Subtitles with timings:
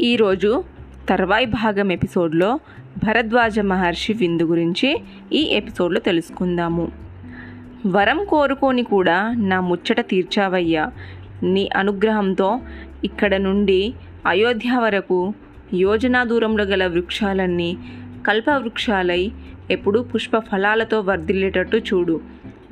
[0.00, 0.64] ఈరోజు
[1.08, 2.60] తర్వాయి భాగం ఎపిసోడ్లో
[3.04, 5.02] భరద్వాజ మహర్షి విందు గురించి
[5.32, 6.92] ఈ ఎపిసోడ్లో తెలుసుకుందాము.
[7.86, 10.92] వరం కోరుకొని కూడా నా ముచ్చట తీర్చావయ్యా.
[11.42, 12.60] నీ అనుగ్రహంతో
[13.04, 13.94] ఇక్కడ నుండి
[14.26, 15.34] అయోధ్య వరకు
[15.74, 17.76] యోజనా దూరంలో గల వృక్షాలన్నీ
[18.26, 19.32] కల్పవృక్షాలై
[19.70, 22.20] ఎప్పుడూ పుష్ప ఫలాలతో వర్ధిల్లేటట్టు చూడు.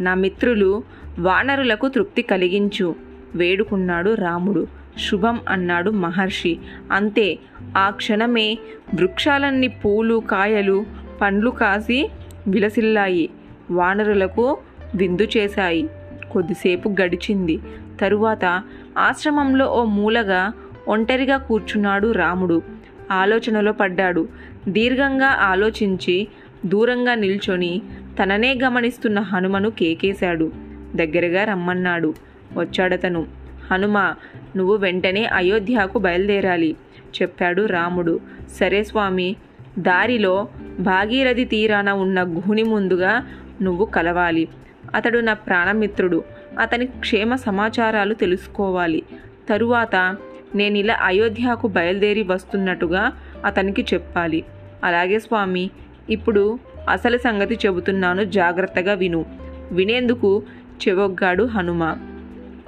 [0.00, 0.82] నా మిత్రులు
[1.18, 2.94] వానరులకు తృప్తి కలిగించు
[3.34, 4.85] వేడుకున్నాడు రాముడు.
[4.98, 6.58] శుభం అన్నాడు మహర్షి.
[6.92, 7.38] అంతే
[7.76, 8.58] ఆ క్షణమే
[8.94, 10.86] వృక్షాలన్నీ పూలు కాయలు
[11.20, 12.10] పండ్లు కాసి
[12.48, 13.30] విలసిల్లాయి.
[13.70, 14.58] వానరులకు
[14.94, 15.88] విందు చేశాయి.
[16.32, 17.60] కొద్దిసేపు గడిచింది.
[18.00, 18.62] తరువాత
[18.98, 20.52] ఆశ్రమంలో ఓ మూలగా
[20.88, 22.62] ఒంటరిగా కూర్చున్నాడు రాముడు.
[23.10, 24.28] ఆలోచనలో పడ్డాడు.
[24.68, 26.28] దీర్ఘంగా ఆలోచించి
[26.66, 27.82] దూరంగా నిల్చొని
[28.22, 30.52] తననే గమనిస్తున్న హనుమను కేకేశాడు.
[30.94, 32.14] దగ్గరగా రమ్మన్నాడు.
[32.56, 33.35] వచ్చాడతను.
[33.70, 34.14] హనుమ
[34.56, 36.76] నువ్వు వెంటనే అయోధ్యకు బయలుదేరాలి
[37.22, 38.20] చెప్పాడు రాముడు.
[38.60, 39.36] సరే స్వామి
[39.78, 40.48] దారిలో
[40.80, 43.26] భాగీరథి తీరాన ఉన్న గుహుని ముందుగా
[43.62, 44.48] నువ్వు కలవాలి.
[44.94, 46.24] అతడు నా ప్రాణమిత్రుడు
[46.58, 49.02] అతని క్షేమ సమాచారాలు తెలుసుకోవాలి.
[49.48, 50.16] తరువాత
[50.54, 53.12] నేను ఇలా అయోధ్యకు బయలుదేరి వస్తున్నట్టుగా
[53.44, 54.44] అతనికి చెప్పాలి.
[54.84, 55.70] అలాగే స్వామి
[56.10, 59.26] ఇప్పుడు అసలు సంగతి చెబుతున్నాను జాగ్రత్తగా విను.
[59.72, 60.42] వినేందుకు
[60.88, 61.96] చెవొగ్గాడు హనుమ.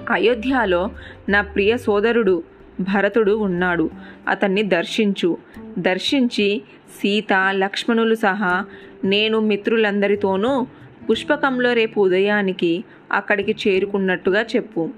[0.08, 0.90] అయోధ్యలో
[1.28, 2.42] నా ప్రియ సోదరుడు
[2.80, 3.90] భరతుడు ఉన్నాడు.
[4.28, 5.38] అతన్ని దర్శించు.
[5.78, 8.64] దర్శించి సీత లక్ష్మణులు సహా
[9.04, 10.66] నేను మిత్రులందరితోనూ
[11.10, 14.90] పుష్పకంలో రేపు ఉదయానికి అక్కడికి చేరుకున్నట్టుగా చెప్పు.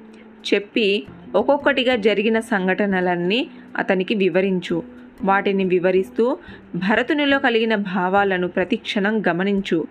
[0.54, 4.82] చెప్పి ఒక్కొక్కటిగా జరిగిన సంఘటనలన్నీ అతనికి వివరించు.
[5.24, 6.38] వాటిని వివరిస్తూ
[6.74, 9.86] భరతునిలో కలిగిన భావాలను ప్రతిక్షణం గమనించు.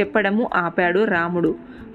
[0.00, 1.54] చెప్పడము ఆపాడు రాముడు.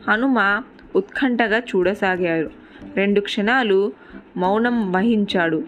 [0.09, 0.61] హనుమ
[0.95, 2.64] ఉత్కంఠగా చూడసాగారు
[2.95, 3.91] రెండు క్షణాలు
[4.37, 5.63] మౌనం వహించాడు.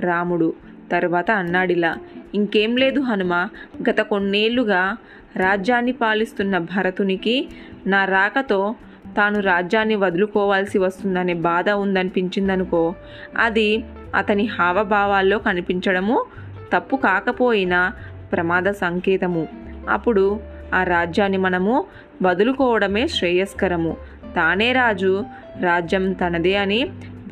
[0.00, 0.54] రాముడు
[0.92, 1.96] తర్వాత అన్నాడిలా
[2.34, 3.48] ఇంకేం లేదు హనుమ
[3.90, 4.96] గత కొన్నేళ్ళుగా
[5.36, 7.48] రాజ్యాన్ని పాలిస్తున్న భరతునికి
[7.86, 8.74] నా రాకతో
[9.16, 12.94] తాను రాజ్యాన్ని వదులుకోవాల్సి వస్తుందనే బాధ ఉందనిపించిందనుకో
[13.36, 16.24] అది అతని హావభావాల్లో కనిపించడము
[16.72, 17.92] తప్పు కాకపోయినా
[18.32, 19.48] ప్రమాద సంకేతము.
[19.88, 20.40] అప్పుడు
[20.74, 21.84] ఆ రాజ్యాన్ని మనము
[22.22, 23.96] వదులుకోవడమే శ్రేయస్కరము.
[24.36, 25.24] తానే రాజు.
[25.60, 26.84] రాజ్యం తనదే అని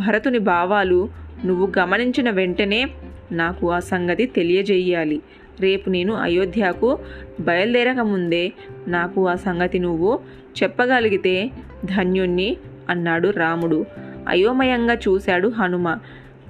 [0.06, 1.08] భరతుని భావాలు
[1.44, 2.88] నువ్వు గమనించిన వెంటనే
[3.32, 5.22] నాకు ఆ సంగతి తెలియజేయాలి.
[5.60, 6.98] రేపు నేను అయోధ్యకు
[7.40, 8.52] బయలుదేరకముందే
[8.88, 10.20] నాకు ఆ సంగతి నువ్వు
[10.62, 11.50] చెప్పగలిగితే
[11.84, 12.56] ధన్యుణ్ణి
[12.90, 13.86] అన్నాడు రాముడు.
[14.28, 15.98] అయోమయంగా చూశాడు హనుమ.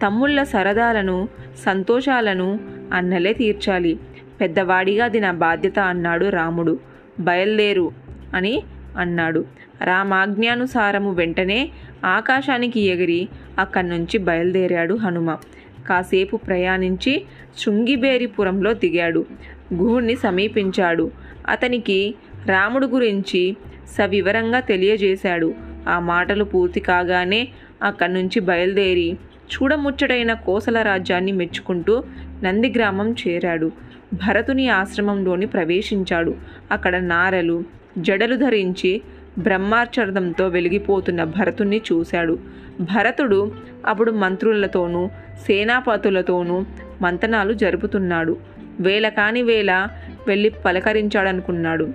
[0.07, 1.29] తమ్ముళ్ళ సరదాలను
[1.65, 2.61] సంతోషాలను
[2.93, 3.99] అన్నలే తీర్చాలి.
[4.41, 6.79] పెద్దవాడిగా అది నా బాధ్యత అన్నాడు రాముడు.
[7.21, 7.93] బయలుదేరు
[8.35, 8.63] అని
[8.99, 9.45] అన్నాడు.
[9.85, 11.69] రామాజ్ఞానుసారము వెంటనే
[12.05, 15.35] ఆకాశానికి ఎగిరి అక్కడి నుంచి బయలుదేరాడు హనుమ.
[15.89, 17.25] కాసేపు ప్రయాణించి
[17.59, 19.27] శృంగిబేరిపురంలో దిగాడు.
[19.75, 21.11] గుహుణ్ణి సమీపించాడు.
[21.49, 22.15] అతనికి
[22.47, 23.57] రాముడు గురించి
[23.99, 25.55] సవివరంగా తెలియజేశాడు.
[25.89, 27.49] ఆ మాటలు పూర్తి కాగానే
[27.83, 29.17] అక్కడి నుంచి బయలుదేరి
[29.55, 32.05] చూడముచ్చటైన కోసల రాజ్యాన్ని మెచ్చుకుంటూ
[32.43, 33.73] నందిగ్రామం చేరాడు.
[34.15, 36.35] భరతుని ఆశ్రమంలోని ప్రవేశించాడు.
[36.71, 37.65] అక్కడ నారలు
[37.99, 39.01] జడలు ధరించి
[39.39, 42.39] బ్రహ్మాచర్దంతో వెలిగిపోతున్న భరతుణ్ణి చూశాడు.
[42.81, 43.53] భరతుడు
[43.87, 45.07] అప్పుడు మంత్రులతోనూ
[45.47, 46.65] సేనాపతులతోనూ
[47.03, 48.37] మంతనాలు జరుపుతున్నాడు.
[48.81, 49.89] వేల కాని వేళ
[50.27, 51.89] వెళ్ళి పలకరించాడనుకున్నాడు.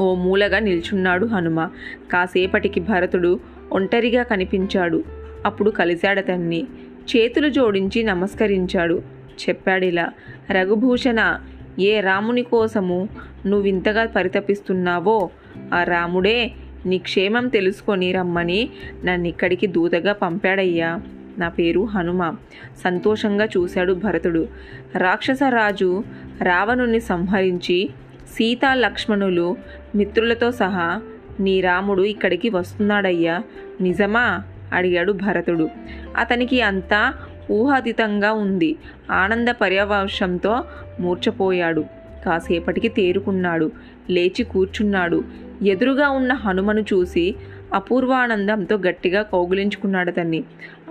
[0.00, 1.68] ఓ మూలగా నిల్చున్నాడు హనుమ.
[2.12, 3.40] కాసేపటికి భరతుడు
[3.72, 5.04] ఒంటరిగా కనిపించాడు.
[5.46, 6.66] అప్పుడు కలిశాడతన్ని
[7.16, 9.02] చేతులు జోడించి నమస్కరించాడు.
[9.48, 10.08] చెప్పాడిలా
[10.50, 11.40] రఘుభూషణ
[11.80, 13.08] ఏ రాముని కోసము
[13.46, 15.30] నువ్వింతగా పరితపిస్తున్నావో
[15.74, 16.52] ఆ రాముడే
[16.86, 18.70] నీ క్షేమం తెలుసుకొని రమ్మని
[19.04, 21.00] నన్ను ఇక్కడికి దూతగా పంపాడయ్యా.
[21.38, 22.34] నా పేరు హనుమ.
[22.84, 24.48] సంతోషంగా చూశాడు భరతుడు.
[24.96, 26.04] రాక్షసరాజు
[26.42, 27.90] రావణుని సంహరించి
[28.28, 29.56] సీతా లక్ష్మణులు
[29.94, 31.02] మిత్రులతో సహా
[31.40, 33.42] నీ రాముడు ఇక్కడికి వస్తున్నాడయ్యా.
[33.80, 34.42] నిజమా?
[34.72, 35.68] అడిగాడు భరతుడు.
[36.16, 37.14] అతనికి అంతా
[37.50, 38.76] ఊహాతీతంగా ఉంది.
[39.10, 40.64] ఆనంద పర్యవశంతో
[41.00, 41.84] మూర్చపోయాడు
[42.24, 43.72] కాసేపటికి తేరుకున్నాడు.
[44.10, 45.24] లేచి కూర్చున్నాడు.
[45.62, 47.34] ఎదురుగా ఉన్న హనుమను చూసి
[47.74, 50.44] అపూర్వానందంతో గట్టిగా కౌగులించుకున్నాడతన్ని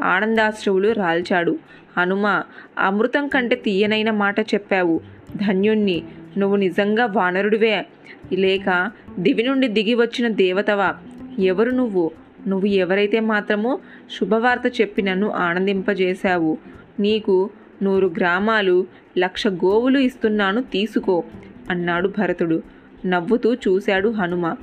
[0.03, 1.59] ఆనందాశ్రువులు రాల్చాడు.
[1.97, 2.43] హనుమ
[2.79, 5.01] అమృతం కంటే తీయనైన మాట చెప్పావు.
[5.35, 6.03] ధన్యుణ్ణి
[6.37, 7.85] నువ్వు నిజంగా వానరుడివే.
[8.33, 10.95] లేక దివి నుండి దిగి వచ్చిన దేవతవా?
[11.39, 12.11] ఎవరు నువ్వు?
[12.47, 13.79] నువ్వు ఎవరైతే మాత్రమో
[14.19, 16.57] శుభవార్త చెప్పి నన్ను ఆనందింపజేశావు.
[16.99, 17.49] నీకు
[17.83, 18.87] నూరు గ్రామాలు
[19.17, 21.23] లక్ష గోవులు ఇస్తున్నాను తీసుకో
[21.69, 22.63] అన్నాడు భరతుడు.
[23.05, 24.55] నవ్వుతూ చూశాడు హనుమ.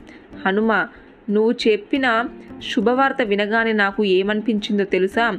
[0.47, 0.87] హనుమ
[1.31, 2.25] నువ్వు చెప్పిన
[2.71, 5.39] శుభవార్త వినగానే నాకు ఏమనిపించిందో తెలుసా?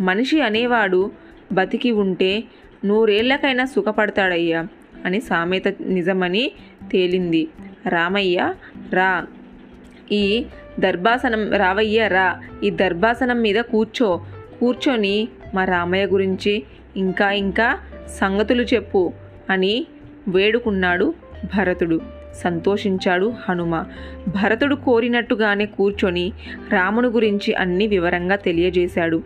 [0.00, 1.10] మనిషి అనేవాడు
[1.52, 2.44] బతికి ఉంటే
[2.84, 4.66] నూరేళ్ళకైనా సుఖపడతాడయ్యా
[5.04, 6.52] అని సామెత నిజమని
[6.92, 7.48] తేలింది.
[7.88, 8.54] రామయ్య
[8.92, 9.26] రా.
[10.12, 10.44] ఈ
[10.80, 12.40] దర్భాసనం రావయ్య రా.
[12.64, 14.26] ఈ దర్భాసనం మీద కూర్చో.
[14.60, 16.62] కూర్చొని మా రామయ్య గురించి
[16.96, 17.78] ఇంకా ఇంకా
[18.20, 19.12] సంగతులు చెప్పు
[19.50, 19.86] అని
[20.28, 21.14] వేడుకున్నాడు
[21.56, 22.19] భరతుడు.
[22.34, 23.84] సంతోషించాడు హనుమ.
[24.28, 26.32] భరతుడు కోరినట్టుగానే కూర్చొని
[26.72, 29.22] రాముని గురించి అన్ని వివరంగా తెలియజేశాడు.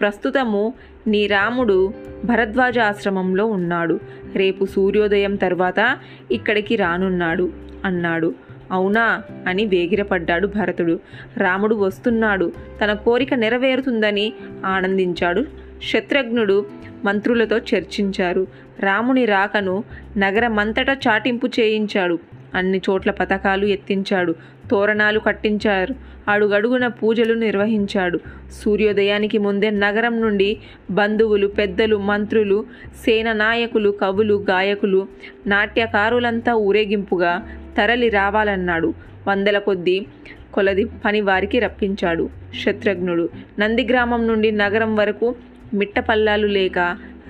[0.00, 0.74] ప్రస్తుతము
[1.06, 4.00] నీ రాముడు భరద్వాజ ఆశ్రమంలో ఉన్నాడు.
[4.34, 5.98] రేపు సూర్యోదయం తర్వాత
[6.32, 7.52] ఇక్కడికి రానున్నాడు
[7.84, 8.34] అన్నాడు.
[8.72, 11.00] అవునా అని వేగిరపడ్డాడు భరతుడు.
[11.36, 12.52] రాముడు వస్తున్నాడు.
[12.84, 14.32] తన కోరిక నెరవేరుతుందని
[14.66, 15.44] ఆనందించాడు.
[15.82, 16.66] శత్రుఘ్నుడు
[17.04, 18.46] మంత్రులతో చర్చించారు.
[18.80, 19.84] రాముని రాకను
[20.16, 22.18] నగరమంతటా చాటింపు చేయించాడు.
[22.54, 24.34] అన్ని చోట్ల పథకాలు ఎత్తించాడు.
[24.70, 25.94] తోరణాలు కట్టించారు.
[26.28, 28.20] అడుగడుగున పూజలు నిర్వహించాడు.
[28.52, 30.58] సూర్యోదయానికి ముందే నగరం నుండి
[30.90, 32.64] బంధువులు పెద్దలు మంత్రులు
[33.04, 35.06] సేన నాయకులు కవులు గాయకులు
[35.46, 37.32] నాట్యకారులంతా ఊరేగింపుగా
[37.78, 38.94] తరలి రావాలన్నాడు.
[39.28, 40.06] వందల కొద్దీ
[40.54, 42.30] కొలది పని వారికి రప్పించాడు.
[42.64, 43.28] శత్రుఘ్నుడు
[43.58, 45.34] నందిగ్రామం నుండి నగరం వరకు
[45.74, 46.78] మిట్టపల్లాలు లేక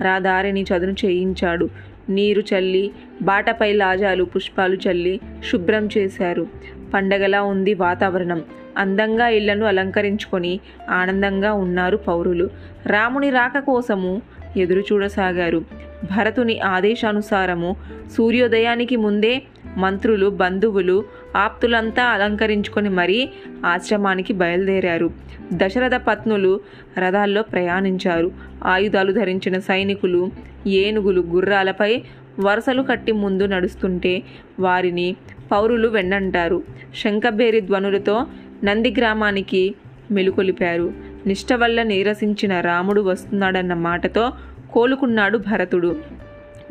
[0.01, 1.69] రాదారిని చదును చేయించాడు.
[2.09, 2.91] నీరు చల్లి
[3.21, 5.19] బాటపై లాజాలు పుష్పాలు చల్లి
[5.51, 6.47] శుభ్రం చేశారు.
[6.93, 8.43] పండగలా ఉంది వాతావరణం.
[8.77, 10.59] అందంగా ఇళ్ళను అలంకరించుకొని
[10.89, 12.49] ఆనందంగా ఉన్నారు పౌరులు.
[12.85, 14.21] రాముని రాక కోసము
[14.57, 15.65] ఎదురు చూడసాగారు
[16.03, 17.75] భరతుని ఆదేశానుసారము
[18.17, 19.41] సూర్యోదయానికి ముందే
[19.77, 21.03] మంత్రులు బంధువులు
[21.35, 23.29] ఆప్తులంతా అలంకరించుకొని మరీ
[23.65, 25.09] ఆశ్రమానికి బయలుదేరారు.
[25.53, 26.59] దశరథ పత్నులు
[26.97, 28.31] రథాల్లో ప్రయాణించారు.
[28.63, 30.29] ఆయుధాలు ధరించిన సైనికులు
[30.67, 32.03] ఏనుగులు గుర్రాలపై
[32.39, 34.23] వరుసలు కట్టి ముందు నడుస్తుంటే
[34.59, 35.15] వారిని
[35.51, 36.63] పౌరులు వెన్నంటారు.
[36.95, 38.25] శంఖబేరి ధ్వనులతో
[38.63, 39.75] నంది గ్రామానికి
[40.11, 40.93] మెలుకొలిపారు.
[41.25, 44.31] నిష్ట వల్ల నీరసించిన రాముడు వస్తున్నాడన్న మాటతో
[44.71, 45.95] కోలుకున్నాడు భరతుడు.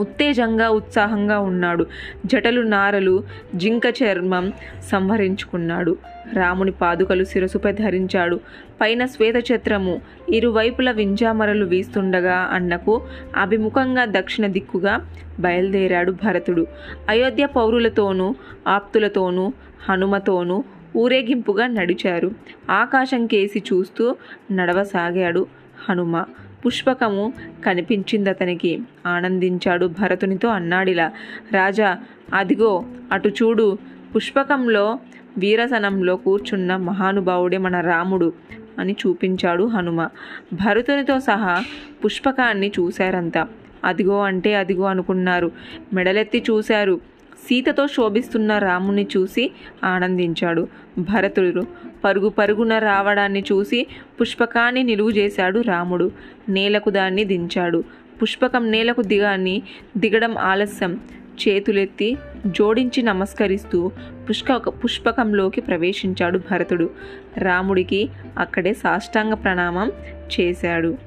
[0.00, 1.86] ఉత్తేజంగా ఉత్సాహంగా ఉన్నాడు.
[2.26, 3.24] జటలు నారలు
[3.54, 4.52] జింక చర్మం
[4.92, 5.96] సంహరించుకున్నాడు.
[6.32, 8.40] రాముని పాదుకలు శిరసుపై ధరించాడు.
[8.80, 13.02] పైన శ్వేతఛత్రము ఇరువైపుల వింజామరలు వీస్తుండగా అన్నకు
[13.36, 15.10] అభిముఖంగా దక్షిణ దిక్కుగా
[15.40, 16.66] బయలుదేరాడు భరతుడు.
[17.08, 18.34] అయోధ్య పౌరులతోనూ
[18.68, 19.52] ఆప్తులతోనూ
[19.88, 20.64] హనుమతోనూ
[20.96, 22.30] ఊరేగింపుగా నడిచారు.
[22.70, 24.16] ఆకాశం కేసి చూస్తూ
[24.52, 25.46] నడవసాగాడు
[25.88, 26.24] హనుమ.
[26.66, 27.32] పుష్పకము
[27.66, 31.12] కనిపించింది అతనికి ఆనందించాడు భరతునితో అన్నాడిలా
[31.52, 31.98] రాజా
[32.34, 33.78] అదిగో అటు చూడు.
[34.16, 34.98] పుష్పకంలో
[35.38, 38.32] వీరసనంలో కూర్చున్న మహానుభావుడే మన రాముడు
[38.78, 40.08] అని చూపించాడు హనుమ.
[40.52, 41.64] భరతునితో సహా
[42.04, 43.48] పుష్పకాన్ని చూశారంతా.
[43.84, 45.52] అదిగో అంటే అదిగో అనుకున్నారు.
[45.92, 47.00] మెడలెత్తి చూశారు.
[47.48, 49.52] సీతతో శోభిస్తున్న రాముని చూసి
[49.84, 50.68] ఆనందించాడు.
[50.98, 51.66] భరతుడు
[52.04, 53.86] పరుగు పరుగున రావడాన్ని చూసి
[54.20, 56.10] పుష్పకాన్ని నిలువు చేశాడు రాముడు.
[56.48, 57.84] నేలకు దాన్ని దించాడు.
[58.22, 59.62] పుష్పకం నేలకు దిగాన్ని
[59.96, 61.00] దిగడం ఆలస్యం.
[61.48, 63.90] చేతులెత్తి జోడించి నమస్కరిస్తూ
[64.30, 66.90] పుష్క పుష్పకంలోకి ప్రవేశించాడు భరతుడు.
[67.38, 68.08] రాముడికి
[68.38, 69.92] అక్కడే సాష్టాంగ ప్రణామం
[70.40, 70.98] చేశాడు.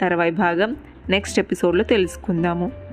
[0.00, 0.76] తర్వాయి భాగం
[1.08, 2.89] నెక్స్ట్ ఎపిసోడ్లో తెలుసుకుందాము.